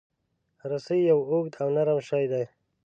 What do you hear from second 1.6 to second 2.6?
او نرم شی دی.